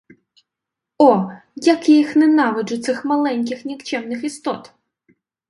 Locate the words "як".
1.55-1.89